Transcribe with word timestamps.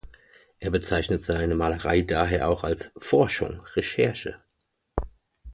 Er 0.59 0.71
bezeichnet 0.71 1.21
seine 1.21 1.53
Malerei 1.53 2.01
daher 2.01 2.47
auch 2.49 2.63
als 2.63 2.91
„Forschung“ 2.97 3.59
(recherche). 3.75 4.41